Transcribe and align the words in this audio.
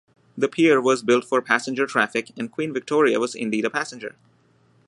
The 0.35 0.47
pier 0.47 0.81
was 0.81 1.03
built 1.03 1.23
for 1.25 1.43
passenger 1.43 1.85
traffic 1.85 2.31
and 2.35 2.51
Queen 2.51 2.73
Victoria 2.73 3.19
was 3.19 3.35
indeed 3.35 3.65
a 3.65 3.69
passenger. 3.69 4.15